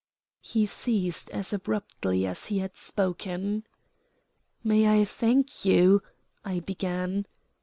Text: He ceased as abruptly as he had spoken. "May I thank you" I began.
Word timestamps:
He 0.41 0.65
ceased 0.65 1.29
as 1.29 1.53
abruptly 1.53 2.25
as 2.25 2.47
he 2.47 2.57
had 2.57 2.75
spoken. 2.75 3.67
"May 4.63 4.99
I 4.99 5.05
thank 5.05 5.63
you" 5.63 6.01
I 6.43 6.59
began. 6.59 7.27